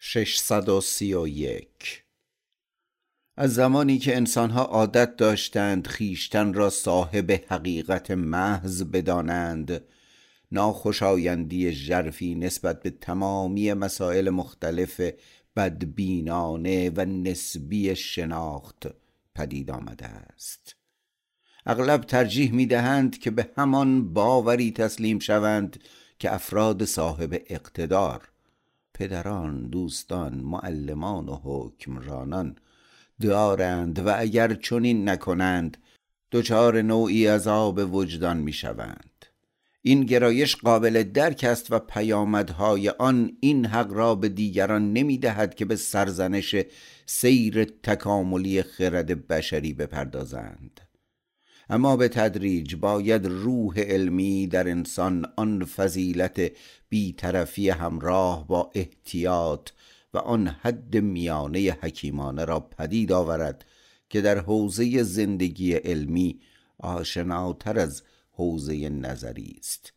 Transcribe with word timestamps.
631 0.00 2.04
از 3.36 3.54
زمانی 3.54 3.98
که 3.98 4.16
انسانها 4.16 4.62
عادت 4.62 5.16
داشتند 5.16 5.86
خیشتن 5.86 6.54
را 6.54 6.70
صاحب 6.70 7.44
حقیقت 7.48 8.10
محض 8.10 8.82
بدانند 8.82 9.84
ناخوشایندی 10.52 11.72
ژرفی 11.72 12.34
نسبت 12.34 12.82
به 12.82 12.90
تمامی 12.90 13.72
مسائل 13.72 14.30
مختلف 14.30 15.00
بدبینانه 15.56 16.90
و 16.90 17.04
نسبی 17.04 17.96
شناخت 17.96 18.86
پدید 19.34 19.70
آمده 19.70 20.06
است. 20.06 20.76
اغلب 21.66 22.00
ترجیح 22.00 22.52
می 22.52 22.66
دهند 22.66 23.18
که 23.18 23.30
به 23.30 23.48
همان 23.56 24.12
باوری 24.12 24.72
تسلیم 24.72 25.18
شوند 25.18 25.80
که 26.18 26.34
افراد 26.34 26.84
صاحب 26.84 27.42
اقتدار 27.46 28.28
پدران 28.98 29.68
دوستان 29.68 30.34
معلمان 30.34 31.28
و 31.28 31.40
حکمرانان. 31.42 32.56
دارند 33.20 33.98
و 34.06 34.14
اگر 34.18 34.54
چنین 34.54 35.08
نکنند 35.08 35.76
دچار 36.32 36.82
نوعی 36.82 37.26
عذاب 37.26 37.94
وجدان 37.94 38.36
می 38.36 38.52
شوند 38.52 39.26
این 39.82 40.04
گرایش 40.04 40.56
قابل 40.56 41.02
درک 41.02 41.44
است 41.44 41.72
و 41.72 41.78
پیامدهای 41.78 42.88
آن 42.88 43.36
این 43.40 43.66
حق 43.66 43.92
را 43.92 44.14
به 44.14 44.28
دیگران 44.28 44.92
نمی 44.92 45.18
دهد 45.18 45.54
که 45.54 45.64
به 45.64 45.76
سرزنش 45.76 46.54
سیر 47.06 47.64
تکاملی 47.64 48.62
خرد 48.62 49.28
بشری 49.28 49.72
بپردازند. 49.72 50.87
اما 51.70 51.96
به 51.96 52.08
تدریج 52.08 52.74
باید 52.76 53.26
روح 53.26 53.80
علمی 53.80 54.46
در 54.46 54.68
انسان 54.68 55.32
آن 55.36 55.64
فضیلت 55.64 56.52
بیطرفی 56.88 57.70
همراه 57.70 58.46
با 58.46 58.70
احتیاط 58.74 59.70
و 60.14 60.18
حد 60.18 60.46
حد 60.46 60.96
میانه 60.96 61.78
حکیمانه 61.82 62.44
را 62.44 62.60
پدید 62.60 63.12
آورد 63.12 63.64
که 64.10 64.20
در 64.20 64.38
حوزه 64.38 65.02
زندگی 65.02 65.72
علمی 65.72 66.40
آشناتر 66.78 67.78
از 67.78 68.02
حوزه 68.30 68.88
نظری 68.88 69.56
است. 69.58 69.92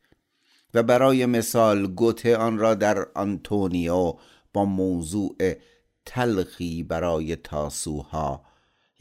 و 0.74 0.84
برای 0.84 1.26
مثال 1.26 1.88
گوته 1.88 2.38
آن 2.38 2.58
را 2.58 2.76
در 2.76 3.08
آنتونیو 3.16 4.14
با 4.54 4.66
موضوع 4.66 5.38
تلخی 6.06 6.84
برای 6.84 7.36
تاسوها 7.36 8.51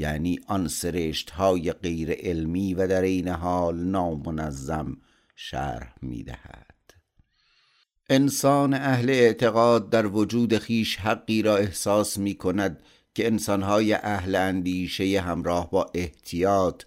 یعنی 0.01 0.41
آن 0.47 0.69
سرشت 0.69 1.31
های 1.31 1.73
غیر 1.73 2.11
علمی 2.13 2.75
و 2.75 2.87
در 2.87 3.03
این 3.03 3.29
حال 3.29 3.77
نامنظم 3.77 4.97
شرح 5.37 5.95
می 6.03 6.23
دهد 6.23 6.95
انسان 8.11 8.75
اهل 8.75 9.11
اعتقاد 9.11 9.91
در 9.91 10.07
وجود 10.07 10.59
خیش 10.59 10.97
حقی 10.97 11.43
را 11.43 11.57
احساس 11.57 12.19
می 12.19 12.35
کند 12.35 12.83
که 13.15 13.27
انسانهای 13.27 13.93
اهل 13.95 14.35
اندیشه 14.35 15.21
همراه 15.21 15.71
با 15.71 15.91
احتیاط 15.95 16.83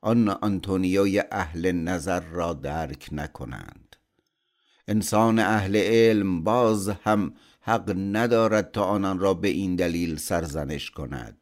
آن 0.00 0.28
آنتونیوی 0.28 1.22
اهل 1.30 1.72
نظر 1.72 2.20
را 2.20 2.52
درک 2.52 3.08
نکنند. 3.12 3.96
انسان 4.88 5.38
اهل 5.38 5.76
علم 5.76 6.44
باز 6.44 6.88
هم 6.88 7.34
حق 7.60 7.94
ندارد 7.96 8.70
تا 8.70 8.84
آنان 8.84 9.18
را 9.18 9.34
به 9.34 9.48
این 9.48 9.76
دلیل 9.76 10.16
سرزنش 10.16 10.90
کند. 10.90 11.39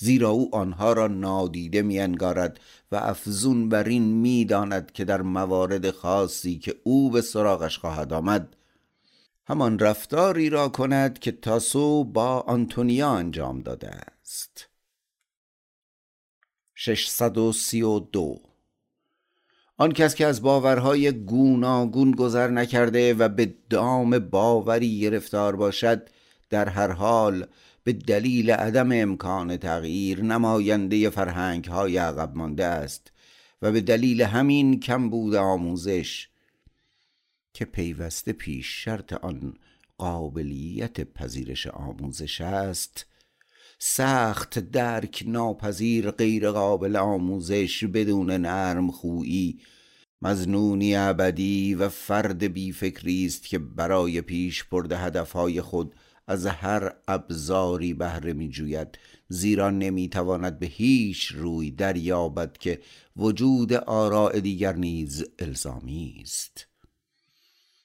زیرا 0.00 0.30
او 0.30 0.54
آنها 0.54 0.92
را 0.92 1.06
نادیده 1.06 1.82
می 1.82 2.00
انگارد 2.00 2.60
و 2.92 2.96
افزون 2.96 3.68
بر 3.68 3.84
این 3.84 4.02
می 4.02 4.44
داند 4.44 4.92
که 4.92 5.04
در 5.04 5.22
موارد 5.22 5.90
خاصی 5.90 6.58
که 6.58 6.74
او 6.84 7.10
به 7.10 7.20
سراغش 7.20 7.78
خواهد 7.78 8.12
آمد 8.12 8.56
همان 9.46 9.78
رفتاری 9.78 10.50
را 10.50 10.68
کند 10.68 11.18
که 11.18 11.32
تاسو 11.32 12.04
با 12.04 12.40
آنتونیا 12.40 13.10
انجام 13.10 13.62
داده 13.62 13.90
است. 13.90 14.68
632 16.74 18.40
آن 19.76 19.92
کس 19.92 20.14
که 20.14 20.26
از 20.26 20.42
باورهای 20.42 21.12
گوناگون 21.12 22.10
گذر 22.10 22.48
نکرده 22.48 23.14
و 23.14 23.28
به 23.28 23.54
دام 23.70 24.18
باوری 24.18 25.00
گرفتار 25.00 25.56
باشد 25.56 26.08
در 26.50 26.68
هر 26.68 26.90
حال 26.90 27.46
به 27.84 27.92
دلیل 27.92 28.50
عدم 28.50 28.92
امکان 28.92 29.56
تغییر 29.56 30.22
نماینده 30.22 31.10
فرهنگ 31.10 31.64
های 31.64 31.96
عقب 31.96 32.36
مانده 32.36 32.64
است 32.64 33.12
و 33.62 33.72
به 33.72 33.80
دلیل 33.80 34.22
همین 34.22 34.80
کم 34.80 35.10
بود 35.10 35.34
آموزش 35.34 36.28
که 37.54 37.64
پیوسته 37.64 38.32
پیش 38.32 38.84
شرط 38.84 39.12
آن 39.12 39.54
قابلیت 39.98 41.00
پذیرش 41.00 41.66
آموزش 41.66 42.40
است 42.40 43.06
سخت 43.78 44.58
درک 44.58 45.24
ناپذیر 45.26 46.10
غیر 46.10 46.50
قابل 46.50 46.96
آموزش 46.96 47.84
بدون 47.84 48.30
نرم 48.30 48.90
خویی 48.90 49.60
مزنونی 50.22 50.96
ابدی 50.96 51.74
و 51.74 51.88
فرد 51.88 52.44
بیفکری 52.44 53.26
است 53.26 53.46
که 53.46 53.58
برای 53.58 54.20
پیش 54.20 54.64
برده 54.64 54.98
هدفهای 54.98 55.62
خود 55.62 55.94
از 56.30 56.46
هر 56.46 56.92
ابزاری 57.08 57.94
بهره 57.94 58.32
می 58.32 58.48
جوید 58.48 58.98
زیرا 59.28 59.70
نمی 59.70 60.08
تواند 60.08 60.58
به 60.58 60.66
هیچ 60.66 61.26
روی 61.26 61.70
دریابد 61.70 62.58
که 62.58 62.80
وجود 63.16 63.72
آراء 63.72 64.38
دیگر 64.38 64.72
نیز 64.72 65.24
الزامی 65.38 66.20
است. 66.22 66.66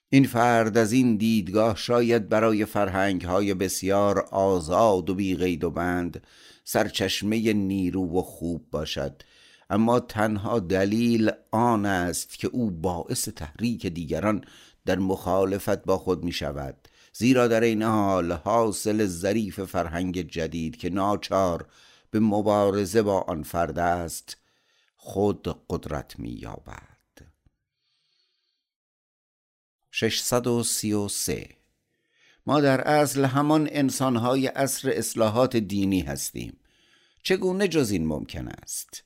این 0.10 0.24
فرد 0.24 0.78
از 0.78 0.92
این 0.92 1.18
دیدگاه 1.18 1.76
شاید 1.76 2.30
برای 2.30 2.66
فرهنگ 2.66 3.22
های 3.22 3.54
بسیار 3.54 4.20
آزاد 4.20 5.10
و 5.10 5.16
بی 5.16 5.36
غید 5.36 5.64
و 5.64 5.72
بند 5.72 6.24
سرچشمه 6.64 7.54
نیرو 7.54 8.20
و 8.20 8.22
خوب 8.22 8.68
باشد. 8.72 9.22
اما 9.70 10.00
تنها 10.00 10.60
دلیل 10.60 11.32
آن 11.52 11.86
است 11.86 12.40
که 12.40 12.48
او 12.48 12.72
باعث 12.72 13.30
تحریک 13.30 13.88
دیگران 13.88 14.44
در 14.86 15.00
مخالفت 15.00 15.84
با 15.84 15.98
خود 15.98 16.24
می 16.24 16.32
شود 16.32 16.88
زیرا 17.18 17.48
در 17.48 17.62
این 17.62 17.84
حال 17.84 18.32
حاصل 18.32 19.06
ظریف 19.06 19.60
فرهنگ 19.60 20.22
جدید 20.22 20.78
که 20.78 20.90
ناچار 20.90 21.68
به 22.12 22.20
مبارزه 22.20 23.02
با 23.02 23.22
آن 23.22 23.44
فرد 23.44 23.80
است 23.80 24.38
خود 24.96 25.66
قدرت 25.70 26.20
می 26.20 26.30
یابد 26.30 26.96
633 29.92 31.50
ما 32.46 32.62
در 32.62 32.82
اصل 32.82 33.26
همان 33.26 33.68
انسانهای 33.72 34.48
اصر 34.48 34.90
اصلاحات 34.94 35.58
دینی 35.58 36.02
هستیم. 36.02 36.58
چگونه 37.24 37.68
جز 37.68 37.92
این 37.92 38.08
ممکن 38.08 38.48
است؟ 38.48 39.04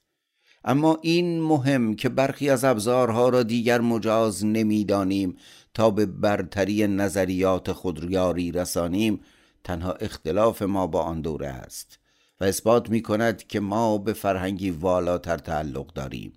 اما 0.64 1.00
این 1.02 1.42
مهم 1.42 1.96
که 1.96 2.10
برخی 2.10 2.50
از 2.50 2.64
ابزارها 2.64 3.30
را 3.30 3.44
دیگر 3.44 3.82
مجاز 3.82 4.46
نمی‌دانیم 4.46 5.38
تا 5.80 5.90
به 5.90 6.06
برتری 6.06 6.88
نظریات 6.88 7.72
خود 7.72 8.12
یاری 8.12 8.52
رسانیم 8.52 9.20
تنها 9.64 9.92
اختلاف 9.92 10.62
ما 10.62 10.88
با 10.88 11.02
آن 11.02 11.22
دوره 11.22 11.48
است 11.48 12.00
و 12.40 12.44
اثبات 12.44 12.90
می 12.90 13.02
کند 13.02 13.48
که 13.48 13.60
ما 13.60 13.98
به 13.98 14.14
فرهنگی 14.14 14.72
والاتر 14.72 15.38
تعلق 15.38 15.94
داریم. 15.94 16.34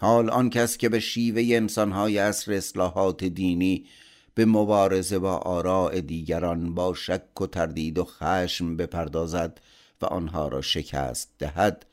حال 0.00 0.30
آن 0.30 0.50
کس 0.50 0.76
که 0.76 0.88
به 0.88 1.00
شیوه 1.00 1.56
انسانهای 1.56 2.18
اصر 2.18 2.52
اصلاحات 2.52 3.24
دینی 3.24 3.86
به 4.34 4.44
مبارزه 4.44 5.18
با 5.18 5.36
آراء 5.36 6.00
دیگران 6.00 6.74
با 6.74 6.94
شک 6.94 7.40
و 7.40 7.46
تردید 7.46 7.98
و 7.98 8.04
خشم 8.04 8.76
بپردازد 8.76 9.60
و 10.02 10.06
آنها 10.06 10.48
را 10.48 10.60
شکست 10.60 11.30
دهد 11.38 11.86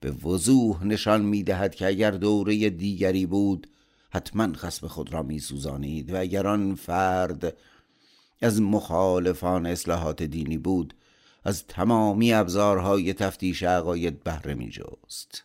به 0.00 0.10
وضوح 0.10 0.84
نشان 0.84 1.22
می 1.22 1.42
دهد 1.42 1.74
که 1.74 1.86
اگر 1.86 2.10
دوره 2.10 2.70
دیگری 2.70 3.26
بود 3.26 3.66
حتما 4.10 4.52
خسم 4.52 4.86
خود 4.86 5.12
را 5.12 5.22
می 5.22 5.38
سوزانید 5.38 6.12
و 6.12 6.20
اگر 6.20 6.46
آن 6.46 6.74
فرد 6.74 7.56
از 8.40 8.62
مخالفان 8.62 9.66
اصلاحات 9.66 10.22
دینی 10.22 10.58
بود 10.58 10.94
از 11.44 11.66
تمامی 11.66 12.32
ابزارهای 12.32 13.14
تفتیش 13.14 13.62
عقاید 13.62 14.24
بهره 14.24 14.54
می 14.54 14.70
جست 14.70 15.44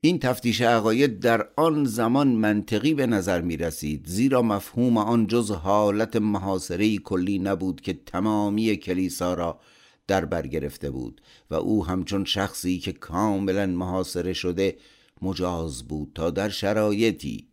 این 0.00 0.18
تفتیش 0.18 0.60
عقاید 0.60 1.20
در 1.20 1.48
آن 1.56 1.84
زمان 1.84 2.28
منطقی 2.28 2.94
به 2.94 3.06
نظر 3.06 3.40
می 3.40 3.56
رسید 3.56 4.06
زیرا 4.06 4.42
مفهوم 4.42 4.96
آن 4.96 5.26
جز 5.26 5.50
حالت 5.50 6.16
محاصره 6.16 6.98
کلی 6.98 7.38
نبود 7.38 7.80
که 7.80 7.92
تمامی 8.06 8.76
کلیسا 8.76 9.34
را 9.34 9.60
در 10.06 10.24
بر 10.24 10.46
گرفته 10.46 10.90
بود 10.90 11.20
و 11.50 11.54
او 11.54 11.86
همچون 11.86 12.24
شخصی 12.24 12.78
که 12.78 12.92
کاملا 12.92 13.66
محاصره 13.66 14.32
شده 14.32 14.76
مجاز 15.22 15.88
بود 15.88 16.12
تا 16.14 16.30
در 16.30 16.48
شرایطی 16.48 17.48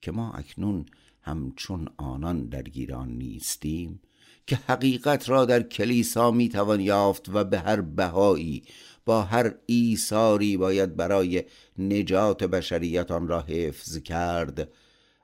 که 0.00 0.12
ما 0.12 0.32
اکنون 0.32 0.86
همچون 1.22 1.88
آنان 1.96 2.46
در 2.46 2.62
گیران 2.62 3.08
نیستیم 3.08 4.00
که 4.46 4.56
حقیقت 4.56 5.28
را 5.28 5.44
در 5.44 5.62
کلیسا 5.62 6.30
می 6.30 6.48
توان 6.48 6.80
یافت 6.80 7.28
و 7.28 7.44
به 7.44 7.58
هر 7.58 7.80
بهایی 7.80 8.64
با 9.04 9.22
هر 9.22 9.54
ایثاری 9.66 10.56
باید 10.56 10.96
برای 10.96 11.44
نجات 11.78 12.44
بشریت 12.44 13.10
آن 13.10 13.28
را 13.28 13.40
حفظ 13.40 13.98
کرد 13.98 14.68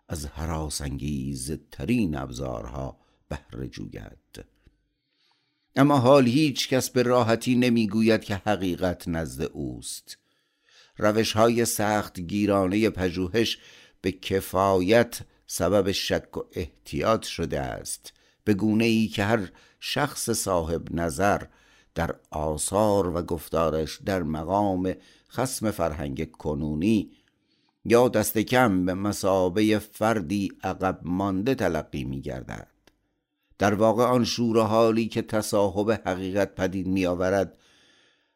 از 0.09 0.27
حراس 0.27 0.81
انگیز 0.81 1.59
ترین 1.71 2.17
ابزارها 2.17 2.99
بهره 3.29 3.69
جوید. 3.69 4.45
اما 5.77 5.99
حال 5.99 6.27
هیچ 6.27 6.69
کس 6.69 6.91
به 6.91 7.03
راحتی 7.03 7.55
نمی‌گوید 7.55 8.25
که 8.25 8.35
حقیقت 8.35 9.09
نزد 9.09 9.43
اوست. 9.43 10.19
روش 10.99 11.33
های 11.33 11.65
سخت 11.65 12.21
گیرانه 12.21 12.91
پژوهش 12.91 13.59
به 14.01 14.13
کفایت 14.13 15.21
سبب 15.47 15.93
شک 15.93 16.37
و 16.37 16.41
احتیاط 16.53 17.23
شده 17.23 17.61
است. 17.61 18.13
به 18.45 18.55
گونه 18.55 18.85
ای 18.85 19.09
که 19.09 19.25
هر 19.25 19.49
شخص 19.81 20.31
صاحب 20.31 20.95
نظر 20.95 21.43
در 21.95 22.15
آثار 22.31 23.17
و 23.17 23.23
گفتارش 23.23 24.01
در 24.05 24.23
مقام 24.23 24.95
خسم 25.31 25.71
فرهنگ 25.71 26.31
کنونی 26.31 27.11
یا 27.85 28.09
دست 28.09 28.39
کم 28.39 28.87
به 28.87 28.95
مسابه 28.95 29.79
فردی 29.79 30.53
عقب 30.63 31.01
مانده 31.03 31.55
تلقی 31.55 32.05
می 32.05 32.21
گردد 32.21 32.69
در 33.59 33.75
واقع 33.75 34.05
آن 34.05 34.25
شور 34.25 34.63
حالی 34.63 35.09
که 35.09 35.23
تصاحب 35.23 35.91
حقیقت 35.91 36.55
پدید 36.55 36.87
می 36.87 37.07
آورد 37.07 37.59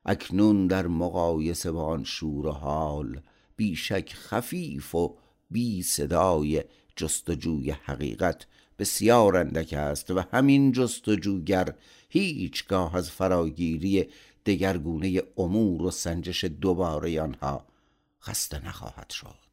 اکنون 0.04 0.66
در 0.66 0.86
مقایسه 0.86 1.72
با 1.72 1.84
آن 1.84 2.04
شور 2.04 2.50
حال 2.50 3.22
بیشک 3.56 4.12
خفیف 4.14 4.94
و 4.94 5.18
بی 5.50 5.82
صدای 5.82 6.64
جستجوی 6.96 7.70
حقیقت 7.70 8.46
بسیار 8.78 9.36
اندک 9.36 9.72
است 9.72 10.10
و 10.10 10.24
همین 10.32 10.72
جستجوگر 10.72 11.74
هیچگاه 12.08 12.96
از 12.96 13.10
فراگیری 13.10 14.08
دگرگونه 14.46 15.22
امور 15.36 15.82
و 15.82 15.90
سنجش 15.90 16.44
دوباره 16.44 17.22
آنها 17.22 17.66
خسته 18.22 18.66
نخواهد 18.66 19.10
شد. 19.10 19.50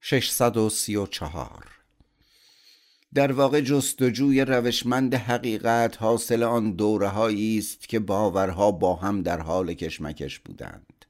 634 0.00 1.81
در 3.14 3.32
واقع 3.32 3.60
جستجوی 3.60 4.40
روشمند 4.40 5.14
حقیقت 5.14 6.02
حاصل 6.02 6.42
آن 6.42 6.72
دوره 6.72 7.18
است 7.58 7.88
که 7.88 7.98
باورها 7.98 8.70
با 8.70 8.94
هم 8.94 9.22
در 9.22 9.40
حال 9.40 9.74
کشمکش 9.74 10.38
بودند. 10.38 11.04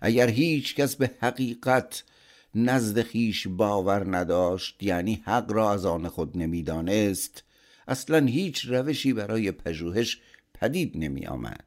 اگر 0.00 0.28
هیچ 0.28 0.74
کس 0.74 0.96
به 0.96 1.10
حقیقت 1.20 2.04
نزد 2.54 3.02
خیش 3.02 3.46
باور 3.48 4.16
نداشت 4.16 4.82
یعنی 4.82 5.22
حق 5.24 5.52
را 5.52 5.72
از 5.72 5.86
آن 5.86 6.08
خود 6.08 6.38
نمی‌دانست 6.38 7.44
اصلا 7.88 8.26
هیچ 8.26 8.64
روشی 8.64 9.12
برای 9.12 9.52
پژوهش 9.52 10.20
پدید 10.54 10.92
نمی 10.94 11.26
آمد 11.26 11.64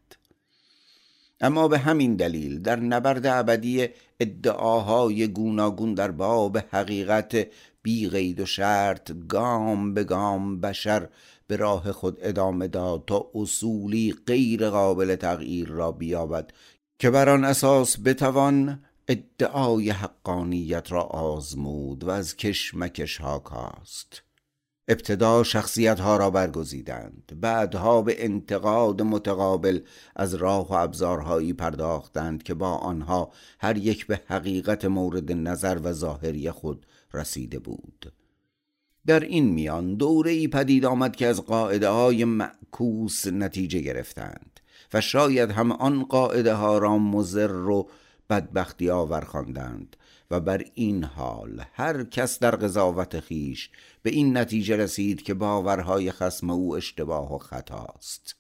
اما 1.43 1.67
به 1.67 1.77
همین 1.77 2.15
دلیل 2.15 2.61
در 2.61 2.79
نبرد 2.79 3.25
ابدی 3.25 3.87
ادعاهای 4.19 5.27
گوناگون 5.27 5.93
در 5.93 6.11
باب 6.11 6.57
حقیقت 6.57 7.47
بی 7.81 8.09
قید 8.09 8.39
و 8.39 8.45
شرط 8.45 9.11
گام 9.29 9.93
به 9.93 10.03
گام 10.03 10.61
بشر 10.61 11.07
به 11.47 11.55
راه 11.55 11.91
خود 11.91 12.17
ادامه 12.21 12.67
داد 12.67 13.03
تا 13.07 13.31
اصولی 13.35 14.15
غیر 14.27 14.69
قابل 14.69 15.15
تغییر 15.15 15.67
را 15.67 15.91
بیابد 15.91 16.51
که 16.99 17.09
بر 17.09 17.29
آن 17.29 17.43
اساس 17.43 17.97
بتوان 18.05 18.83
ادعای 19.07 19.89
حقانیت 19.89 20.91
را 20.91 21.01
آزمود 21.03 22.03
و 22.03 22.09
از 22.09 22.35
کشمکش 22.35 23.17
ها 23.17 23.39
کاست. 23.39 24.23
ابتدا 24.87 25.43
شخصیت 25.43 25.99
ها 25.99 26.17
را 26.17 26.29
برگزیدند. 26.29 27.31
بعدها 27.41 28.01
به 28.01 28.25
انتقاد 28.25 29.01
متقابل 29.01 29.79
از 30.15 30.33
راه 30.33 30.69
و 30.69 30.73
ابزارهایی 30.73 31.53
پرداختند 31.53 32.43
که 32.43 32.53
با 32.53 32.69
آنها 32.69 33.31
هر 33.59 33.77
یک 33.77 34.07
به 34.07 34.21
حقیقت 34.27 34.85
مورد 34.85 35.31
نظر 35.31 35.79
و 35.83 35.93
ظاهری 35.93 36.51
خود 36.51 36.85
رسیده 37.13 37.59
بود. 37.59 38.13
در 39.05 39.19
این 39.19 39.49
میان 39.49 39.95
دوره 39.95 40.31
ای 40.31 40.47
پدید 40.47 40.85
آمد 40.85 41.15
که 41.15 41.27
از 41.27 41.41
قاعده 41.41 41.89
های 41.89 42.25
معکوس 42.25 43.27
نتیجه 43.27 43.79
گرفتند 43.79 44.59
و 44.93 45.01
شاید 45.01 45.51
هم 45.51 45.71
آن 45.71 46.03
قاعده 46.03 46.53
ها 46.53 46.77
را 46.77 46.97
مزر 46.97 47.55
و 47.55 47.89
بدبختی 48.29 48.89
آور 48.89 49.21
خواندند. 49.21 49.95
و 50.33 50.39
بر 50.39 50.65
این 50.73 51.03
حال 51.03 51.65
هر 51.73 52.03
کس 52.03 52.39
در 52.39 52.55
قضاوت 52.55 53.19
خیش 53.19 53.69
به 54.03 54.09
این 54.09 54.37
نتیجه 54.37 54.75
رسید 54.75 55.21
که 55.21 55.33
باورهای 55.33 56.11
خسم 56.11 56.49
او 56.49 56.75
اشتباه 56.75 57.35
و 57.35 57.37
خطاست. 57.37 58.35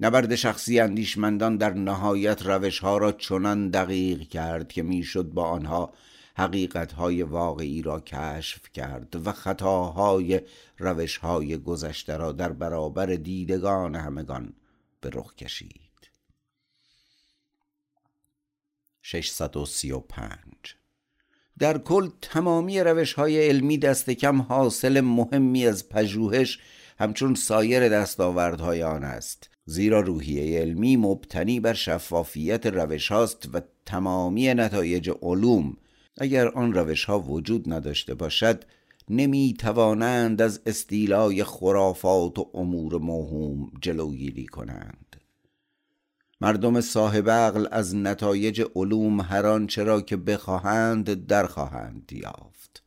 نبرد 0.00 0.34
شخصی 0.34 0.80
اندیشمندان 0.80 1.56
در 1.56 1.74
نهایت 1.74 2.46
روشها 2.46 2.98
را 2.98 3.12
چنان 3.12 3.68
دقیق 3.68 4.28
کرد 4.28 4.72
که 4.72 4.82
می‌شد 4.82 5.24
با 5.24 5.44
آنها 5.44 5.92
حقیقتهای 6.36 7.22
واقعی 7.22 7.82
را 7.82 8.00
کشف 8.00 8.72
کرد 8.72 9.26
و 9.26 9.32
خطاهای 9.32 10.40
روشهای 10.78 11.56
گذشته 11.56 12.16
را 12.16 12.32
در 12.32 12.52
برابر 12.52 13.06
دیدگان 13.06 13.94
همگان 13.94 14.52
به 15.00 15.10
رخ 15.12 15.34
کشید. 15.34 15.89
635 19.10 20.36
در 21.58 21.78
کل 21.78 22.08
تمامی 22.22 22.80
روش 22.80 23.12
های 23.12 23.48
علمی 23.48 23.78
دست 23.78 24.10
کم 24.10 24.42
حاصل 24.42 25.00
مهمی 25.00 25.66
از 25.66 25.88
پژوهش 25.88 26.58
همچون 26.98 27.34
سایر 27.34 27.88
دستاوردهای 27.88 28.82
آن 28.82 29.04
است. 29.04 29.50
زیرا 29.64 30.00
روحیه 30.00 30.60
علمی 30.60 30.96
مبتنی 30.96 31.60
بر 31.60 31.72
شفافیت 31.72 32.66
روش 32.66 33.12
هاست 33.12 33.48
و 33.54 33.60
تمامی 33.86 34.54
نتایج 34.54 35.10
علوم 35.22 35.76
اگر 36.18 36.48
آن 36.48 36.72
روش 36.72 37.04
ها 37.04 37.20
وجود 37.20 37.72
نداشته 37.72 38.14
باشد 38.14 38.64
نمی 39.08 39.54
توانند 39.58 40.42
از 40.42 40.60
استیلای 40.66 41.44
خرافات 41.44 42.38
و 42.38 42.50
امور 42.54 42.98
موهوم 42.98 43.72
جلوگیری 43.82 44.46
کنند. 44.46 44.99
مردم 46.42 46.80
صاحب 46.80 47.30
عقل 47.30 47.66
از 47.70 47.96
نتایج 47.96 48.62
علوم 48.74 49.20
هر 49.20 49.46
آنچه 49.46 49.82
را 49.82 50.00
که 50.00 50.16
بخواهند 50.16 51.26
در 51.26 51.46
خواهند 51.46 52.12
یافت. 52.12 52.82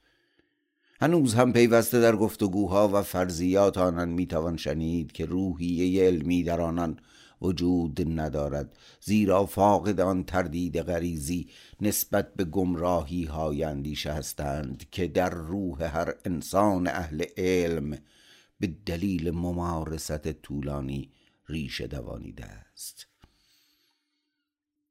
هنوز 1.01 1.33
هم 1.33 1.53
پیوسته 1.53 1.99
در 1.99 2.15
گفتگوها 2.15 2.89
و 2.93 3.01
فرضیات 3.01 3.77
آنان 3.77 4.09
می‌توان 4.09 4.57
شنید 4.57 5.11
که 5.11 5.25
روحیه 5.25 6.03
علمی 6.03 6.43
در 6.43 6.61
آنان 6.61 6.99
وجود 7.41 8.19
ندارد 8.19 8.77
زیرا 9.01 9.45
فاقد 9.45 9.99
آن 9.99 10.23
تردید 10.23 10.81
غریزی 10.81 11.49
نسبت 11.81 12.33
به 12.33 12.43
گمراهی 12.43 13.23
های 13.23 13.63
اندیشه 13.63 14.11
هستند 14.11 14.89
که 14.91 15.07
در 15.07 15.29
روح 15.29 15.83
هر 15.83 16.13
انسان 16.25 16.87
اهل 16.87 17.23
علم 17.37 17.97
به 18.59 18.67
دلیل 18.85 19.31
ممارست 19.31 20.31
طولانی 20.31 21.11
ریشه 21.49 21.87
دوانیده 21.87 22.45
است. 22.45 23.12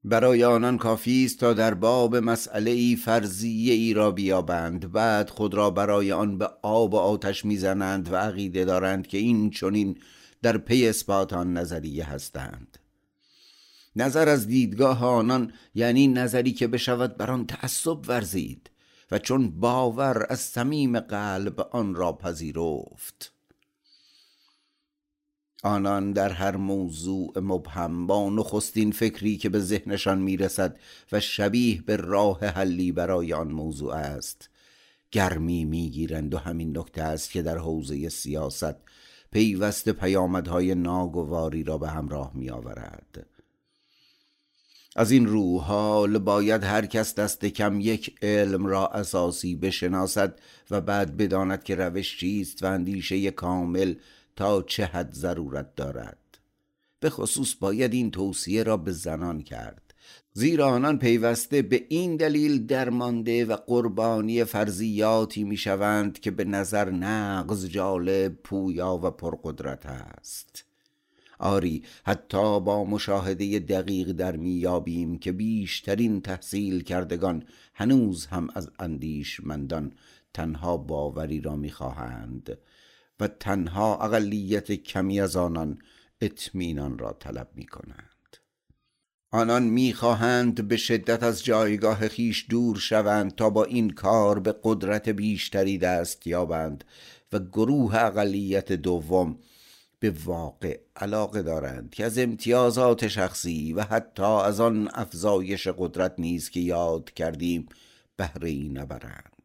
برای 0.04 0.44
آنان 0.44 0.78
کافی 0.78 1.24
است 1.24 1.38
تا 1.40 1.52
در 1.52 1.74
باب 1.74 2.16
مسئله 2.16 2.70
ای 2.70 2.96
فرضیه 2.96 3.74
ای 3.74 3.94
را 3.94 4.10
بیابند. 4.10 4.92
بعد 4.92 5.30
خود 5.30 5.54
را 5.54 5.70
برای 5.70 6.12
آن 6.12 6.38
به 6.38 6.50
آب 6.62 6.94
و 6.94 6.96
آتش 6.96 7.44
می‌زنند 7.44 8.12
و 8.12 8.16
عقیده 8.16 8.64
دارند 8.64 9.06
که 9.06 9.18
این 9.18 9.50
چنین 9.50 9.98
در 10.42 10.58
پی 10.58 10.88
اثبات 10.88 11.32
آن 11.32 11.52
نظریه 11.56 12.10
هستند. 12.10 12.78
نظر 13.96 14.28
از 14.28 14.46
دیدگاه 14.46 15.04
آنان 15.04 15.52
یعنی 15.74 16.08
نظری 16.08 16.52
که 16.52 16.66
بشود 16.66 17.16
بر 17.16 17.30
آن 17.30 17.46
تعصب 17.46 18.08
ورزید 18.08 18.70
و 19.10 19.18
چون 19.18 19.50
باور 19.60 20.26
از 20.28 20.40
صمیم 20.40 21.00
قلب 21.00 21.60
آن 21.60 21.94
را 21.94 22.12
پذیرفت. 22.12 23.32
آنان 25.62 26.12
در 26.12 26.32
هر 26.32 26.56
موضوع 26.56 27.32
مبهم 27.36 28.06
با 28.06 28.30
نخستین 28.30 28.92
فکری 28.92 29.36
که 29.36 29.48
به 29.48 29.60
ذهنشان 29.60 30.18
می‌رسد 30.18 30.78
و 31.12 31.20
شبیه 31.20 31.82
به 31.82 31.96
راه 31.96 32.44
حلی 32.46 32.92
برای 32.92 33.32
آن 33.32 33.48
موضوع 33.48 33.94
است. 33.94 34.50
گرمی 35.12 35.64
می‌گیرند 35.64 36.34
و 36.34 36.38
همین 36.38 36.78
نکته 36.78 37.02
است 37.02 37.30
که 37.30 37.42
در 37.42 37.58
حوزه 37.58 38.08
سیاست 38.08 38.74
پیوست 39.32 39.88
پیامدهای 39.88 40.74
ناگواری 40.74 41.64
را 41.64 41.78
به 41.78 41.88
همراه 41.88 42.30
می 42.34 42.50
آورد 42.50 43.26
از 44.96 45.10
این 45.10 45.26
رو 45.26 45.58
حال 45.58 46.18
باید 46.18 46.64
هر 46.64 46.86
کس 46.86 47.14
دست 47.14 47.44
کم 47.44 47.80
یک 47.80 48.14
علم 48.22 48.66
را 48.66 48.86
اساسی 48.88 49.54
بشناسد 49.54 50.40
و 50.70 50.80
بعد 50.80 51.16
بداند 51.16 51.64
که 51.64 51.74
روش 51.74 52.18
چیست 52.18 52.62
و 52.62 52.66
اندیشه 52.66 53.30
کامل 53.30 53.94
تا 54.36 54.62
چه 54.62 54.84
حد 54.84 55.12
ضرورت 55.12 55.74
دارد؟ 55.76 56.18
به 57.00 57.10
خصوص 57.10 57.54
باید 57.60 57.92
این 57.92 58.10
توصیه 58.10 58.62
را 58.62 58.76
به 58.76 58.92
زنان 58.92 59.42
کرد 59.42 59.82
زیرا 60.32 60.68
آنان 60.68 60.98
پیوسته 60.98 61.62
به 61.62 61.86
این 61.88 62.16
دلیل 62.16 62.66
درمانده 62.66 63.44
و 63.44 63.56
قربانی 63.56 64.44
فرضیاتی 64.44 65.44
می‌شوند 65.44 66.20
که 66.20 66.30
به 66.30 66.44
نظر 66.44 66.90
نقض 66.90 67.66
جالب 67.66 68.34
پویا 68.34 69.00
و 69.02 69.10
پرقدرت 69.10 69.86
است. 69.86 70.64
آری 71.38 71.82
حتی 72.04 72.60
با 72.60 72.84
مشاهده 72.84 73.58
دقیق 73.58 74.12
در 74.12 74.36
میابیم 74.36 75.18
که 75.18 75.32
بیشترین 75.32 76.20
تحصیل 76.20 76.82
کردگان 76.82 77.44
هنوز 77.74 78.26
هم 78.26 78.48
از 78.54 78.70
اندیشمندان 78.78 79.92
تنها 80.34 80.76
باوری 80.76 81.40
را 81.40 81.56
می‌خواهند. 81.56 82.58
و 83.22 83.26
تنها 83.28 83.96
اقلیت 84.04 84.72
کمی 84.72 85.20
از 85.20 85.36
آنان 85.36 85.78
اطمینان 86.20 86.98
را 86.98 87.12
طلب 87.12 87.48
می 87.54 87.66
کنند 87.66 88.36
آنان 89.30 89.62
می‌خواهند 89.62 90.68
به 90.68 90.76
شدت 90.76 91.22
از 91.22 91.44
جایگاه 91.44 92.08
خیش 92.08 92.46
دور 92.50 92.78
شوند 92.78 93.34
تا 93.34 93.50
با 93.50 93.64
این 93.64 93.90
کار 93.90 94.38
به 94.38 94.54
قدرت 94.62 95.08
بیشتری 95.08 95.78
دست 95.78 96.26
یابند 96.26 96.84
و 97.32 97.38
گروه 97.38 97.96
اقلیت 97.96 98.72
دوم 98.72 99.38
به 100.00 100.10
واقع 100.24 100.80
علاقه 100.96 101.42
دارند 101.42 101.90
که 101.90 102.04
از 102.04 102.18
امتیازات 102.18 103.08
شخصی 103.08 103.72
و 103.72 103.82
حتی 103.82 104.22
از 104.22 104.60
آن 104.60 104.88
افزایش 104.94 105.68
قدرت 105.68 106.14
نیز 106.18 106.50
که 106.50 106.60
یاد 106.60 107.10
کردیم 107.10 107.68
بهره 108.16 108.48
ای 108.48 108.68
نبرند. 108.68 109.41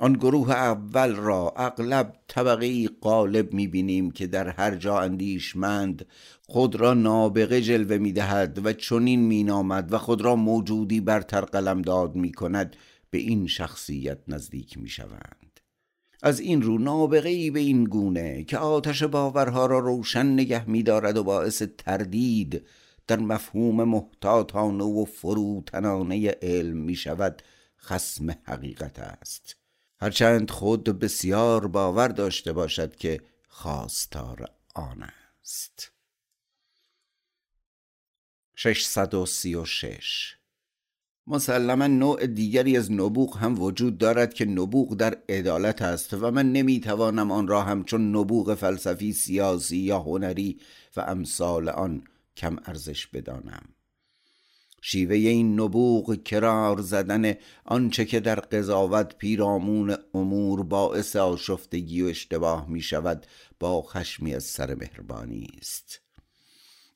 آن 0.00 0.12
گروه 0.12 0.50
اول 0.50 1.14
را 1.14 1.54
اغلب 1.56 2.14
طبقه 2.28 2.88
قالب 2.88 3.52
می‌بینیم 3.52 4.10
که 4.10 4.26
در 4.26 4.48
هر 4.48 4.76
جا 4.76 5.00
اندیشمند 5.00 6.06
خود 6.48 6.76
را 6.76 6.94
نابغه 6.94 7.60
جلوه 7.60 7.98
می‌دهد 7.98 8.66
و 8.66 8.72
چنین 8.72 9.20
مینامد 9.20 9.92
و 9.92 9.98
خود 9.98 10.20
را 10.20 10.36
موجودی 10.36 11.00
برتر 11.00 11.40
قلم 11.40 11.82
داد 11.82 12.14
می‌کند 12.14 12.76
به 13.10 13.18
این 13.18 13.46
شخصیت 13.46 14.18
نزدیک 14.28 14.78
می‌شوند. 14.78 15.60
از 16.22 16.40
این 16.40 16.62
رو 16.62 16.78
نابغه 16.78 17.28
ای 17.28 17.50
به 17.50 17.60
این 17.60 17.84
گونه 17.84 18.44
که 18.44 18.58
آتش 18.58 19.02
باورها 19.02 19.66
را 19.66 19.78
روشن 19.78 20.26
نگه 20.26 20.70
میدارد 20.70 21.16
و 21.16 21.24
باعث 21.24 21.62
تردید 21.78 22.66
در 23.06 23.18
مفهوم 23.18 23.84
محتاطانه 23.84 24.84
و 24.84 25.04
فروتنانه 25.04 26.30
علم 26.42 26.76
می 26.76 26.96
شود 26.96 27.42
خسم 27.78 28.30
حقیقت 28.44 28.98
است. 28.98 29.63
هرچند 30.00 30.50
خود 30.50 30.84
بسیار 30.84 31.66
باور 31.66 32.08
داشته 32.08 32.52
باشد 32.52 32.96
که 32.96 33.20
خواستار 33.48 34.50
آن 34.74 35.02
است. 35.42 35.92
636 38.56 40.36
مسلما 41.26 41.86
نوع 41.86 42.26
دیگری 42.26 42.76
از 42.76 42.92
نبوغ 42.92 43.38
هم 43.38 43.62
وجود 43.62 43.98
دارد 43.98 44.34
که 44.34 44.44
نبوغ 44.44 44.94
در 44.96 45.18
عدالت 45.28 45.82
است 45.82 46.14
و 46.14 46.30
من 46.30 46.52
نمی‌توانم 46.52 47.30
آن 47.30 47.48
را 47.48 47.62
همچون 47.62 48.16
نبوغ 48.16 48.54
فلسفی 48.54 49.12
سیاسی 49.12 49.76
یا 49.76 49.98
هنری 49.98 50.60
و 50.96 51.00
امثال 51.00 51.68
آن 51.68 52.04
کم 52.36 52.56
ارزش 52.64 53.06
بدانم. 53.06 53.68
شیوه 54.86 55.16
این 55.16 55.60
نبوغ 55.60 56.22
کرار 56.22 56.80
زدن 56.80 57.34
آنچه 57.64 58.04
که 58.04 58.20
در 58.20 58.40
قضاوت 58.40 59.16
پیرامون 59.16 59.96
امور 60.14 60.62
باعث 60.62 61.16
آشفتگی 61.16 62.02
و 62.02 62.06
اشتباه 62.06 62.68
می 62.68 62.80
شود 62.80 63.26
با 63.60 63.82
خشمی 63.82 64.34
از 64.34 64.44
سر 64.44 64.74
مهربانی 64.74 65.48
است. 65.60 66.00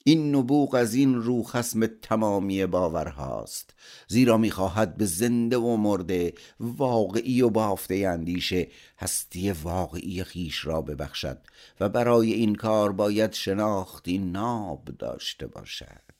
این 0.04 0.35
نبوغ 0.35 0.75
از 0.75 0.95
این 0.95 1.14
رو 1.14 1.42
خسم 1.42 1.87
تمامی 1.87 2.66
باورهاست. 2.66 3.75
زیرا 4.09 4.37
می‌خواهد 4.37 4.97
به 4.97 5.04
زنده 5.04 5.57
و 5.57 5.76
مرده 5.76 6.35
واقعی 6.61 7.42
و 7.42 7.50
بافته 7.50 7.95
اندیشه 7.95 8.68
هستی 8.99 9.50
واقعی 9.50 10.25
خیش 10.25 10.66
را 10.66 10.83
ببخشد 10.83 11.38
و 11.80 11.88
برای 11.88 12.33
این 12.33 12.54
کار 12.54 12.92
باید 12.92 13.33
شناختی 13.33 14.18
ناب 14.18 14.85
داشته 14.99 15.47
باشد. 15.47 16.18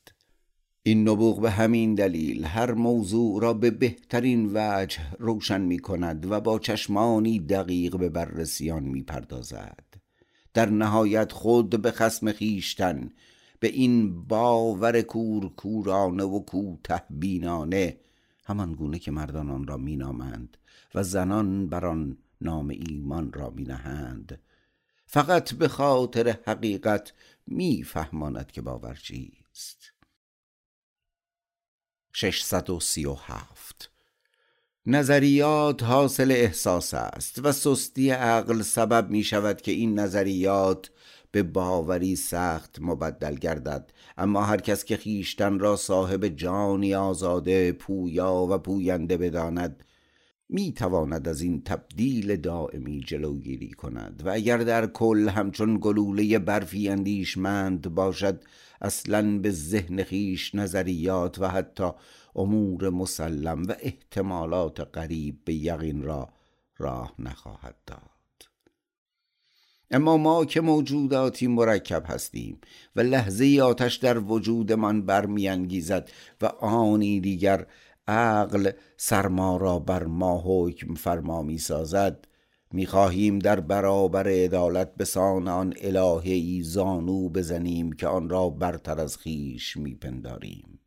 این 0.89 1.09
نبوغ 1.09 1.41
به 1.41 1.51
همین 1.51 1.95
دلیل 1.95 2.45
هر 2.45 2.73
موضوع 2.73 3.43
را 3.43 3.55
به 3.55 3.71
بهترین 3.71 4.51
وجه 4.55 5.01
روشن 5.19 5.61
می 5.61 5.79
کند 5.79 6.31
و 6.31 6.41
با 6.41 6.59
چشمانی 6.59 7.39
دقیق 7.39 7.97
به 7.97 8.09
بررسیان 8.09 8.83
می 8.83 9.03
پردازد. 9.03 9.85
در 10.55 10.71
نهایت 10.71 11.33
خود 11.33 11.83
به 11.83 11.91
خسم 11.91 12.33
خیشتن 12.33 13.11
به 13.61 13.69
این 13.69 14.23
باور 14.23 15.03
کور 15.03 15.49
کورانه 15.49 16.25
و 16.25 16.41
کوته 16.41 17.03
بینانه 17.11 17.97
همان 18.45 18.73
گونه 18.73 18.99
که 18.99 19.11
مردان 19.11 19.51
آن 19.51 19.67
را 19.67 19.77
مینامند 19.77 20.57
و 20.95 21.03
زنان 21.03 21.69
بر 21.69 21.87
آن 21.87 22.19
نام 22.41 22.69
ایمان 22.69 23.33
را 23.33 23.51
مینهند 23.51 24.41
فقط 25.07 25.55
به 25.55 25.69
خاطر 25.69 26.37
حقیقت 26.47 27.13
میفهماند 27.47 28.51
که 28.51 28.63
باور 28.63 28.95
چیست. 28.95 29.98
637 32.21 33.91
نظریات 34.87 35.83
حاصل 35.83 36.31
احساس 36.31 36.95
است 36.95 37.41
و 37.45 37.53
سستی 37.53 38.11
عقل 38.11 38.63
سبب 38.63 39.11
می 39.11 39.23
شود 39.23 39.61
که 39.61 39.73
این 39.73 39.99
نظریات 39.99 40.91
به 41.31 41.43
باوری 41.43 42.17
سخت 42.17 42.77
مبدل 42.81 43.35
گردد. 43.35 43.93
اما 44.17 44.43
هر 44.43 44.61
کس 44.61 44.85
که 44.85 44.97
خیشتن 44.97 45.59
را 45.59 45.77
صاحب 45.77 46.29
جانی 46.29 46.95
آزاده 46.95 47.73
پویا 47.73 48.47
و 48.51 48.59
پوینده 48.59 49.17
بداند 49.17 49.85
می 50.49 50.73
تواند 50.73 51.29
از 51.29 51.41
این 51.41 51.63
تبدیل 51.63 52.37
دائمی 52.37 53.01
جلوگیری 53.01 53.71
کند. 53.71 54.23
و 54.25 54.31
اگر 54.31 54.59
در 54.59 54.87
کل 54.87 55.29
همچون 55.29 55.79
گلوله 55.81 56.39
برفی 56.39 56.89
اندیشمند 56.89 57.95
باشد 57.95 58.43
اصلا 58.81 59.39
به 59.39 59.51
ذهن 59.51 60.03
خیش 60.03 60.55
نظریات 60.55 61.39
و 61.39 61.49
حتی 61.49 61.91
امور 62.37 62.91
مسلم 62.91 63.63
و 63.63 63.75
احتمالات 63.81 64.81
قریب 64.81 65.45
به 65.45 65.55
یقین 65.55 66.03
را 66.03 66.29
راه 66.79 67.15
نخواهد 67.19 67.77
داد. 67.87 68.01
اما 69.91 70.17
ما 70.17 70.45
که 70.45 70.61
موجوداتی 70.61 71.47
مرکب 71.47 72.03
هستیم 72.07 72.61
و 72.97 73.01
لحظه 73.01 73.61
آتش 73.63 73.97
در 73.97 74.19
وجودمان 74.19 75.07
برمیانگیزد 75.07 76.11
و 76.41 76.47
آنی 76.47 77.21
دیگر 77.21 77.67
عقل 78.09 78.71
سرما 78.97 79.57
را 79.57 79.79
بر 79.79 80.05
ما 80.05 80.43
حکم 80.47 80.95
فرما 80.95 81.43
می 81.43 81.59
سازد 81.59 82.28
می‌خواهیم 82.73 83.39
در 83.39 83.61
برابر 83.61 84.29
عدالت 84.29 84.95
به 84.95 85.05
سان 85.05 85.49
آن 85.49 85.75
الهی 85.81 86.63
زانو 86.63 87.29
بزنیم 87.29 87.93
که 87.93 88.07
آن 88.07 88.29
را 88.29 88.49
برتر 88.49 89.01
از 89.01 89.17
خیش 89.17 89.77
میپنداریم 89.77 90.81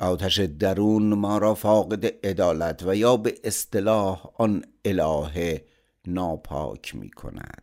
آتش 0.00 0.38
درون 0.40 1.14
ما 1.14 1.38
را 1.38 1.54
فاقد 1.54 2.26
عدالت 2.26 2.82
و 2.86 2.96
یا 2.96 3.16
به 3.16 3.34
اصطلاح 3.44 4.26
آن 4.34 4.64
الهه 4.84 5.64
ناپاک 6.06 6.94
می 6.94 7.10
کند. 7.10 7.62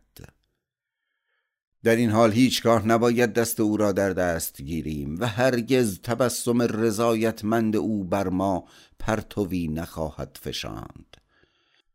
در 1.84 1.96
این 1.96 2.10
حال 2.10 2.32
هیچگاه 2.32 2.88
نباید 2.88 3.34
دست 3.34 3.60
او 3.60 3.78
را 3.78 3.92
در 3.92 4.10
دست 4.14 4.62
گیریم 4.62 5.20
و 5.20 5.28
هرگز 5.28 6.00
تبسم 6.02 6.62
رضایتمند 6.62 7.76
او 7.76 8.04
بر 8.04 8.30
ما 8.30 8.68
پرتوی 9.00 9.68
نخواهد 9.68 10.38
فشاند. 10.42 11.18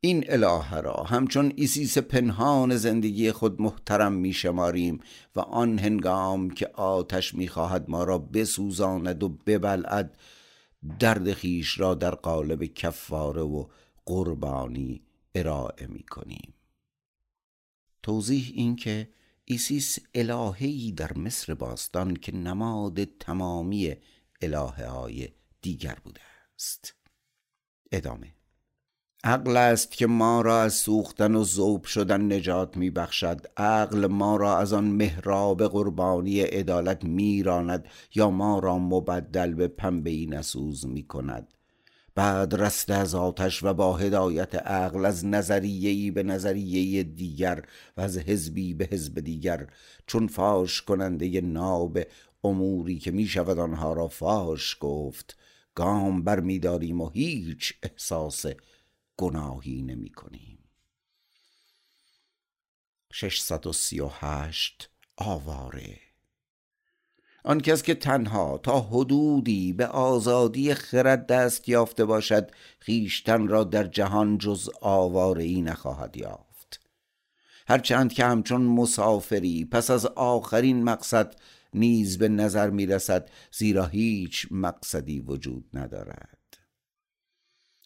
این 0.03 0.25
الهه 0.29 0.81
را. 0.81 1.03
همچون 1.03 1.53
ایسیس 1.57 1.99
پنهان 1.99 2.77
زندگی 2.77 3.33
خود 3.33 3.63
محترم 3.63 4.13
می 4.13 4.33
شماریم 4.33 5.01
و 5.37 5.41
آن 5.41 5.79
هنگام 5.79 6.51
که 6.51 6.67
آتش 6.67 7.35
می 7.35 7.49
خواهد 7.49 7.91
ما 7.91 8.05
را 8.05 8.19
بسوزاند 8.19 9.23
و 9.23 9.29
ببلعد 9.29 10.17
درد 10.99 11.33
خویش 11.33 11.81
را 11.81 11.95
در 11.95 12.15
قالب 12.15 12.65
کفاره 12.65 13.43
و 13.43 13.67
قربانی 14.07 15.03
ارائه 15.35 15.87
می 15.87 16.03
کنیم 16.03 16.55
توضیح 18.03 18.53
این 18.55 18.77
که 18.77 19.09
ایسیس 19.45 19.99
الهه‌ای 20.15 20.93
در 20.93 21.19
مصر 21.19 21.55
باستان 21.55 22.17
که 22.17 22.35
نماد 22.35 23.05
تمامی 23.05 23.97
الهه 24.43 24.87
های 24.87 25.29
دیگر 25.63 25.99
بوده 26.05 26.21
است. 26.55 26.95
ادامه. 27.93 28.40
عقل 29.25 29.57
است 29.57 29.93
که 29.93 30.07
ما 30.07 30.41
را 30.41 30.63
از 30.63 30.75
سوختن 30.75 31.35
و 31.35 31.45
ذوب 31.45 31.85
شدن 31.85 32.33
نجات 32.33 32.77
می 32.77 32.91
بخشد 32.91 33.47
عقل 33.57 34.07
ما 34.07 34.37
را 34.37 34.59
از 34.59 34.73
آن 34.73 34.85
محراب 34.85 35.67
قربانی 35.67 36.41
عدالت 36.41 37.05
می‌راند 37.05 37.85
یا 38.15 38.31
ما 38.31 38.59
را 38.59 38.79
مبدل 38.79 39.55
به 39.55 39.69
پنبه 39.69 40.27
نسوز 40.29 40.87
می 40.87 41.03
کند 41.03 41.55
بعد 42.15 42.55
رسته 42.55 42.95
از 42.95 43.15
آتش 43.15 43.63
و 43.63 43.75
با 43.75 43.97
هدایت 43.97 44.55
عقل 44.55 45.07
از 45.07 45.27
نظریهی 45.27 46.11
به 46.11 46.23
نظریه 46.23 47.03
دیگر 47.03 47.63
و 47.97 48.01
از 48.01 48.19
حزبی 48.19 48.75
به 48.75 48.89
حزب 48.93 49.21
دیگر 49.21 49.67
چون 50.07 50.27
فاش 50.27 50.83
کننده 50.83 51.41
ناب 51.41 51.99
اموری 52.45 52.99
که 52.99 53.11
می 53.11 53.27
شود 53.27 53.59
آنها 53.59 53.93
را 53.93 54.09
فاش 54.09 54.77
گفت 54.81 55.37
گام 55.75 56.23
بر 56.23 56.41
می 56.41 56.59
داریم 56.59 57.01
و 57.01 57.09
هیچ 57.09 57.75
احساس 57.83 58.47
گناهی 59.21 59.83
نمی 59.83 60.11
کنیم 60.11 60.59
638 63.13 64.91
آواره. 65.17 65.99
آن 67.45 67.61
کس 67.61 67.83
که 67.83 67.95
تنها 67.95 68.59
تا 68.59 68.81
حدودی 68.81 69.73
به 69.73 69.87
آزادی 69.87 70.75
خرد 70.75 71.27
دست 71.27 71.69
یافته 71.69 72.05
باشد 72.05 72.51
خیشتن 72.79 73.49
را 73.49 73.65
در 73.65 73.85
جهان 73.85 74.39
جز 74.39 74.71
آواره 74.81 75.45
ای 75.45 75.63
نخواهد 75.63 76.17
یافت. 76.17 76.81
هرچند 77.69 78.13
که 78.13 78.25
همچون 78.25 78.63
مسافری 78.63 79.65
پس 79.65 79.91
از 79.91 80.07
آخرین 80.07 80.83
مقصد 80.83 81.37
نیز 81.75 82.19
به 82.19 82.29
نظر 82.29 82.71
می 82.71 82.87
رسد 82.87 83.31
زیرا 83.53 83.87
هیچ 83.87 84.47
مقصدی 84.51 85.21
وجود 85.21 85.65
ندارد. 85.75 86.40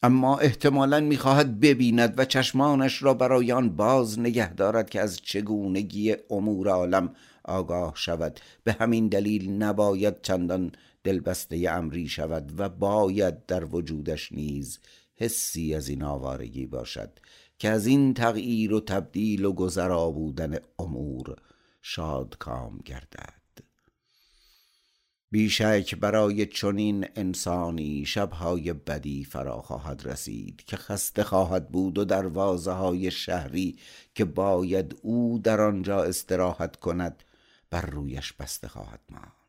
اما 0.04 0.38
احتمالا 0.38 1.00
می‌خواهد 1.00 1.60
ببیند 1.60 2.14
و 2.18 2.24
چشمانش 2.24 3.02
را 3.02 3.14
برای 3.14 3.52
آن 3.52 3.76
باز 3.76 4.18
نگه 4.18 4.54
دارد 4.54 4.90
که 4.90 5.00
از 5.00 5.16
چگونگی 5.16 6.16
امور 6.30 6.68
عالم 6.68 7.14
آگاه 7.44 7.92
شود. 7.96 8.40
به 8.64 8.72
همین 8.72 9.08
دلیل 9.08 9.50
نباید 9.50 10.22
چندان 10.22 10.72
دلبسته 11.04 11.70
امری 11.70 12.08
شود 12.08 12.52
و 12.56 12.68
باید 12.68 13.46
در 13.46 13.64
وجودش 13.64 14.32
نیز 14.32 14.78
حسی 15.16 15.74
از 15.74 15.88
این 15.88 16.02
آوارگی 16.02 16.66
باشد 16.66 17.10
که 17.58 17.68
از 17.68 17.86
این 17.86 18.14
تغییر 18.14 18.72
و 18.72 18.80
تبدیل 18.80 19.44
و 19.44 19.52
گذرا 19.52 20.10
بودن 20.10 20.58
امور 20.78 21.36
شادکام 21.82 22.78
گردد. 22.84 23.43
بیشک 25.34 25.94
برای 25.94 26.46
چنین 26.46 27.06
انسانی 27.16 28.04
شبهای 28.06 28.72
بدی 28.72 29.24
فرا 29.24 29.62
خواهد 29.62 30.02
رسید 30.06 30.64
که 30.66 30.76
خسته 30.76 31.24
خواهد 31.24 31.68
بود 31.68 31.98
و 31.98 32.04
دروازه 32.04 32.72
های 32.72 33.10
شهری 33.10 33.78
که 34.14 34.24
باید 34.24 34.96
او 35.02 35.40
در 35.44 35.60
آنجا 35.60 36.02
استراحت 36.02 36.76
کند 36.76 37.24
بر 37.70 37.80
رویش 37.80 38.32
بسته 38.32 38.68
خواهد 38.68 39.00
ماند. 39.10 39.43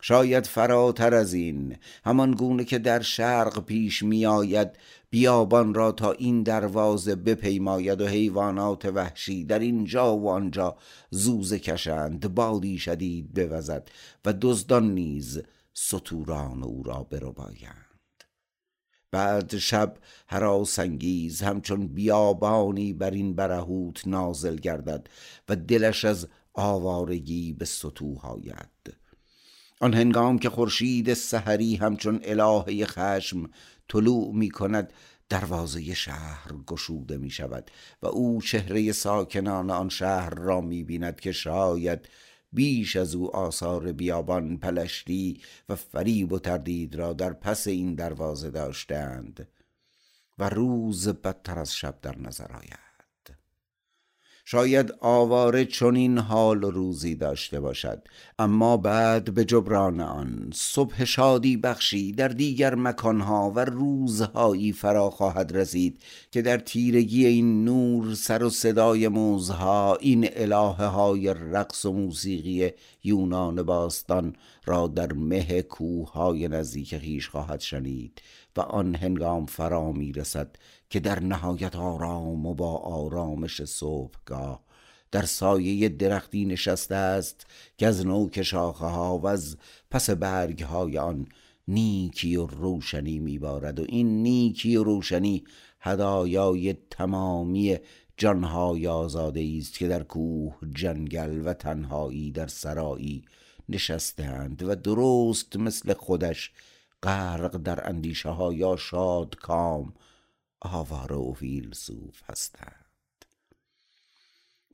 شاید 0.00 0.46
فراتر 0.46 1.14
از 1.14 1.34
این 1.34 1.76
همان 2.04 2.30
گونه 2.30 2.64
که 2.64 2.78
در 2.78 3.00
شرق 3.00 3.64
پیش 3.64 4.02
می 4.02 4.26
آید 4.26 4.70
بیابان 5.10 5.74
را 5.74 5.92
تا 5.92 6.12
این 6.12 6.42
دروازه 6.42 7.14
بپیماید 7.14 8.00
و 8.00 8.06
حیوانات 8.06 8.84
وحشی 8.84 9.44
در 9.44 9.58
اینجا 9.58 10.16
و 10.16 10.30
آنجا 10.30 10.76
زوزه 11.10 11.58
کشند 11.58 12.34
بادی 12.34 12.78
شدید 12.78 13.34
بوزد 13.34 13.88
و 14.24 14.34
دزدان 14.40 14.94
نیز 14.94 15.42
سطوران 15.72 16.62
او 16.62 16.82
را 16.82 17.06
بربایند. 17.10 17.90
بعد 19.10 19.56
شب 19.56 19.96
هراسانگیز 20.28 21.42
همچون 21.42 21.86
بیابانی 21.86 22.92
بر 22.92 23.10
این 23.10 23.34
برهوت 23.34 24.08
نازل 24.08 24.56
گردد 24.56 25.06
و 25.48 25.56
دلش 25.56 26.04
از 26.04 26.28
آوارگی 26.54 27.52
به 27.52 27.64
سطوح 27.64 28.26
آید. 28.26 28.99
آن 29.82 29.94
هنگام 29.94 30.38
که 30.38 30.50
خورشید 30.50 31.14
سحری 31.14 31.76
همچون 31.76 32.20
الهه 32.24 32.86
خشم 32.86 33.50
طلوع 33.88 34.34
می 34.34 34.50
کند 34.50 34.92
دروازه 35.28 35.94
شهر 35.94 36.52
گشوده 36.66 37.16
می 37.16 37.30
شود 37.30 37.70
و 38.02 38.06
او 38.06 38.42
چهره 38.42 38.92
ساکنان 38.92 39.70
آن 39.70 39.88
شهر 39.88 40.30
را 40.30 40.60
می 40.60 40.84
بیند 40.84 41.20
که 41.20 41.32
شاید 41.32 42.08
بیش 42.52 42.96
از 42.96 43.14
او 43.14 43.36
آثار 43.36 43.92
بیابان 43.92 44.56
پلشتی 44.56 45.40
و 45.68 45.76
فریب 45.76 46.32
و 46.32 46.38
تردید 46.38 46.94
را 46.94 47.12
در 47.12 47.32
پس 47.32 47.66
این 47.66 47.94
دروازه 47.94 48.50
داشتند 48.50 49.48
و 50.38 50.48
روز 50.48 51.08
بدتر 51.08 51.58
از 51.58 51.74
شب 51.74 52.00
در 52.02 52.18
نظر 52.18 52.52
آید. 52.52 52.89
شاید 54.50 54.94
آواره 55.00 55.64
چنین 55.64 56.18
حال 56.18 56.64
و 56.64 56.70
روزی 56.70 57.14
داشته 57.14 57.60
باشد. 57.60 58.02
اما 58.38 58.76
بعد 58.76 59.34
به 59.34 59.44
جبران 59.44 60.00
آن 60.00 60.50
صبح 60.54 61.04
شادی 61.04 61.56
بخشی 61.56 62.12
در 62.12 62.28
دیگر 62.28 62.74
مکانها 62.74 63.52
و 63.56 63.64
روزهایی 63.64 64.72
فرا 64.72 65.10
خواهد 65.10 65.56
رسید 65.56 66.00
که 66.30 66.42
در 66.42 66.58
تیرگی 66.58 67.26
این 67.26 67.64
نور 67.64 68.14
سر 68.14 68.42
و 68.42 68.50
صدای 68.50 69.08
موزها 69.08 69.96
این 70.00 70.28
الهه 70.32 70.86
های 70.86 71.34
رقص 71.34 71.84
و 71.84 71.92
موسیقی 71.92 72.70
یونان 73.04 73.62
باستان 73.62 74.36
را 74.64 74.86
در 74.86 75.12
مه 75.12 75.62
کوه 75.62 76.12
های 76.12 76.48
نزدیک 76.48 76.98
خیش 76.98 77.28
خواهد 77.28 77.60
شنید 77.60 78.22
و 78.56 78.60
آن 78.60 78.94
هنگام 78.94 79.46
فرا 79.46 79.92
می 79.92 80.12
رسد 80.12 80.56
که 80.90 81.00
در 81.00 81.20
نهایت 81.20 81.76
آرام 81.76 82.46
و 82.46 82.54
با 82.54 82.76
آرامش 82.76 83.64
صبحگاه 83.64 84.60
در 85.10 85.22
سایه 85.22 85.88
درختی 85.88 86.44
نشسته 86.44 86.94
است 86.94 87.46
که 87.78 87.86
از 87.86 88.06
نوک 88.06 88.42
شاخه 88.42 88.84
ها 88.84 89.18
و 89.18 89.26
از 89.26 89.56
پس 89.90 90.10
برگ 90.10 90.62
های 90.62 90.98
آن 90.98 91.26
نیکی 91.68 92.36
و 92.36 92.46
روشنی 92.46 93.18
میبارد 93.18 93.80
و 93.80 93.84
این 93.88 94.22
نیکی 94.22 94.76
و 94.76 94.84
روشنی 94.84 95.44
هدایای 95.80 96.74
تمامی 96.90 97.78
جانهای 98.20 98.86
آزاده 98.86 99.54
است 99.58 99.78
که 99.78 99.88
در 99.88 100.02
کوه 100.02 100.54
جنگل 100.74 101.46
و 101.46 101.54
تنهایی 101.54 102.32
در 102.32 102.46
سرایی 102.46 103.24
نشستهاند 103.68 104.62
و 104.62 104.74
درست 104.74 105.56
مثل 105.56 105.94
خودش 105.94 106.52
غرق 107.02 107.56
در 107.56 107.88
اندیشه 107.88 108.28
ها 108.28 108.52
یا 108.52 108.76
شاد 108.76 109.36
کام 109.36 109.94
آواره 110.60 111.16
و 111.16 111.32
فیلسوف 111.32 112.22
هستند. 112.30 112.84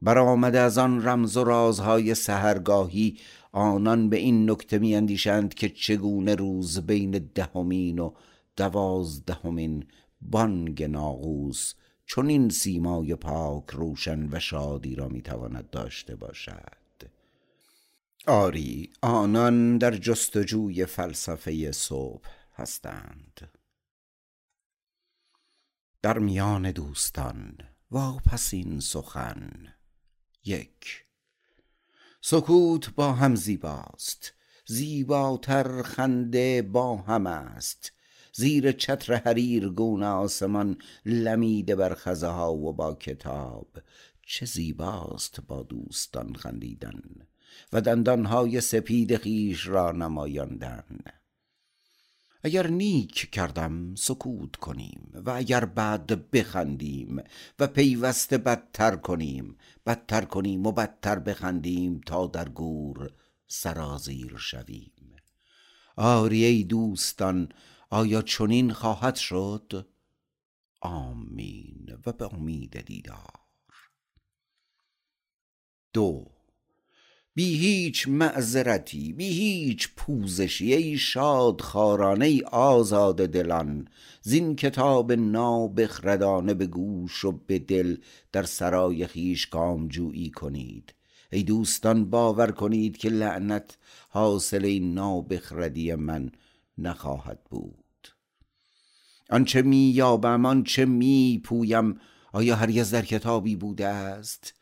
برآمده 0.03 0.59
از 0.59 0.79
آن 0.79 1.09
رمز 1.09 1.37
و 1.37 1.45
رازهای 1.45 2.15
سهرگاهی 2.15 3.19
آنان 3.53 4.11
به 4.11 4.17
این 4.17 4.51
نکته 4.51 4.79
می 4.79 4.95
اندیشند 4.95 5.55
که 5.55 5.69
چگونه 5.69 6.35
روز 6.35 6.87
بین 6.87 7.31
دهمین 7.35 7.99
و 7.99 8.13
دوازدهمین 8.57 9.85
بانگ 10.21 10.83
ناقوس 10.83 11.75
چون 12.07 12.29
این 12.29 12.49
سیمای 12.49 13.15
پاک 13.15 13.71
روشن 13.71 14.29
و 14.33 14.41
شادی 14.41 14.95
را 14.95 15.09
می‌تواند 15.09 15.71
داشته 15.71 16.17
باشد. 16.17 16.77
آری 18.27 18.93
آنان 19.03 19.79
در 19.79 19.97
جستجوی 19.97 20.87
فلسفه 20.87 21.73
صبح 21.73 22.29
هستند. 22.55 23.51
در 26.03 26.19
میان 26.19 26.71
دوستان 26.71 27.59
واپسین 27.91 28.81
سخن. 28.81 29.75
یک 30.45 31.05
سکوت 32.21 32.95
با 32.95 33.13
هم 33.13 33.35
زیباست. 33.35 34.33
زیباتر 34.67 35.83
خنده 35.83 36.63
با 36.63 36.97
هم 36.97 37.27
است. 37.27 37.93
زیر 38.37 38.73
چتر 38.73 39.15
حریر 39.15 39.69
گون 39.69 40.03
آسمان 40.03 40.79
لمیده 41.07 41.77
بر 41.77 41.95
خزه 41.95 42.27
ها 42.27 42.55
و 42.55 42.73
با 42.73 42.95
کتاب. 42.95 43.69
چه 44.23 44.47
زیباست 44.47 45.41
با 45.41 45.63
دوستان 45.63 46.35
خندیدن 46.35 47.03
و 47.73 47.81
دندانهای 47.81 48.61
سپید 48.61 49.17
خیش 49.17 49.67
را 49.67 49.93
نمایاندن. 49.93 50.85
اگر 52.43 52.67
نیک 52.67 53.31
کردم 53.31 53.95
سکوت 53.95 54.57
کنیم 54.57 55.11
و 55.15 55.31
اگر 55.31 55.65
بد 55.65 56.31
بخندیم 56.31 57.23
و 57.59 57.67
پیوسته 57.67 58.39
بدتر 58.39 58.97
کنیم 58.97 59.57
بدتر 59.87 60.25
کنیم 60.25 60.67
و 60.67 60.73
بدتر 60.73 61.19
بخندیم 61.19 62.01
تا 62.07 62.27
در 62.27 62.49
گور 62.49 63.11
سرازیر 63.47 64.37
شویم. 64.39 65.17
آری 65.97 66.45
ای 66.45 66.65
دوستان 66.65 67.49
آیا 67.91 68.23
چنین 68.23 68.73
خواهد 68.73 69.15
شد؟ 69.17 69.87
آمین 70.81 71.99
و 72.07 72.13
به 72.13 72.35
امید 72.35 72.81
دیدار. 72.81 73.41
دو 75.93 76.27
بی 77.35 77.59
هیچ 77.59 78.09
معذرتی 78.09 79.13
بی 79.13 79.29
هیچ 79.29 79.89
پوزشی 79.97 80.75
ای 80.75 80.99
شاد 80.99 81.61
خارانه 81.61 82.27
ای 82.27 82.43
آزاد 82.43 83.17
دلان. 83.17 83.89
زین 84.23 84.57
کتاب 84.57 85.13
نابخردانه 85.13 86.55
به 86.55 86.67
گوش 86.67 87.25
و 87.25 87.33
به 87.33 87.59
دل 87.59 87.97
در 88.33 88.43
سرای 88.43 89.07
خیش 89.07 89.47
کامجویی 89.47 90.31
کنید. 90.31 90.95
ای 91.33 91.43
دوستان 91.43 92.11
باور 92.11 92.51
کنید 92.51 92.97
که 92.97 93.09
لعنت 93.09 93.79
حاصل 94.09 94.65
این 94.65 94.95
نابخردی 94.95 95.95
من. 95.95 96.31
نخواهد 96.79 97.45
بود. 97.45 98.09
آنچه 99.31 99.63
می 99.63 99.91
یابم 99.91 100.47
آنچه 100.47 100.85
می 100.85 101.41
پویم 101.45 102.01
آیا 102.33 102.57
هرگز 102.57 102.91
در 102.91 103.05
کتابی 103.05 103.57
بوده 103.57 103.87
است؟ 103.87 104.55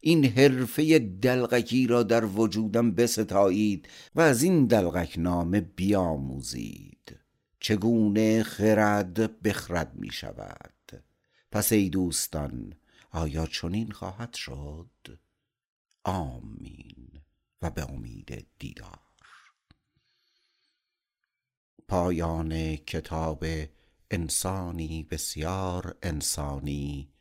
این 0.00 0.24
حرفه 0.24 0.98
دلغکی 0.98 1.86
را 1.86 2.02
در 2.02 2.24
وجودم 2.24 2.90
بستایید 2.90 3.88
و 4.14 4.20
از 4.20 4.42
این 4.42 4.66
دلغک 4.66 5.14
نامه 5.18 5.60
بیاموزید. 5.60 7.16
چگونه 7.60 8.42
خرد 8.42 9.42
بخرد 9.42 9.92
می 9.94 10.10
شود 10.10 11.02
پس 11.52 11.72
ای 11.72 11.88
دوستان 11.88 12.74
آیا 13.10 13.46
چنین 13.46 13.90
خواهد 13.90 14.34
شد؟ 14.34 15.18
آمین. 16.04 17.10
و 17.62 17.70
به 17.70 17.90
امید 17.90 18.46
دیدار. 18.58 19.09
پایان 21.90 22.76
کتاب 22.76 23.44
انسانی 24.10 25.02
بسیار 25.02 25.98
انسانی 26.02 27.12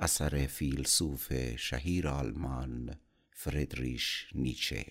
اثر 0.00 0.46
فیلسوف 0.46 1.32
شهیر 1.56 2.08
آلمان 2.08 2.98
فردریش 3.32 4.28
نیچه. 4.34 4.86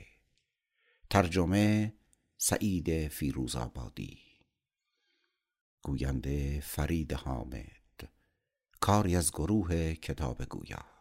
ترجمه 1.10 1.94
سعید 2.38 3.08
فیروزآبادی. 3.08 4.20
گوینده 5.82 6.60
فرید 6.60 7.14
حامد. 7.14 8.10
کاری 8.80 9.16
از 9.16 9.32
گروه 9.32 9.94
کتاب 9.94 10.46
گویا. 10.46 10.97